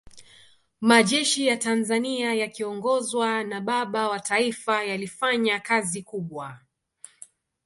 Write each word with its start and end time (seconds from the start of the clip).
majeshi 0.81 1.47
ya 1.47 1.57
tanzania 1.57 2.33
yakiongozwa 2.33 3.43
na 3.43 3.61
baba 3.61 4.09
wa 4.09 4.19
taifa 4.19 4.83
yalifanya 4.83 5.59
kazi 5.59 6.03
kubwa 6.03 6.59